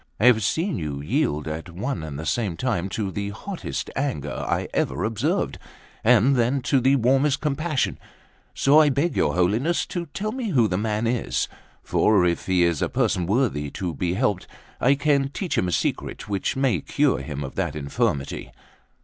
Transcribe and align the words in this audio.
I 0.19 0.25
have 0.25 0.41
seen 0.41 0.79
you 0.79 0.99
yield 0.99 1.47
at 1.47 1.69
one 1.69 2.01
and 2.01 2.17
the 2.17 2.25
same 2.25 2.57
time 2.57 2.89
to 2.89 3.11
the 3.11 3.29
hottest 3.29 3.91
anger 3.95 4.31
I 4.49 4.67
ever 4.73 5.03
observed, 5.03 5.59
and 6.03 6.35
then 6.35 6.63
to 6.63 6.79
the 6.81 6.95
warmest 6.95 7.39
compassion; 7.39 7.99
so 8.55 8.79
I 8.79 8.89
beg 8.89 9.15
your 9.15 9.35
Holiness 9.35 9.85
to 9.85 10.07
tell 10.07 10.31
me 10.31 10.49
who 10.49 10.67
the 10.67 10.75
man 10.75 11.05
is; 11.05 11.47
for 11.83 12.25
if 12.25 12.47
he 12.47 12.63
is 12.63 12.81
a 12.81 12.89
person 12.89 13.27
worthy 13.27 13.69
to 13.69 13.93
be 13.93 14.15
helped, 14.15 14.47
I 14.79 14.95
can 14.95 15.29
teach 15.29 15.55
him 15.55 15.67
a 15.67 15.71
secret 15.71 16.27
which 16.27 16.55
may 16.55 16.81
cure 16.81 17.19
him 17.19 17.43
of 17.43 17.53
that 17.53 17.75
infirmity." 17.75 18.51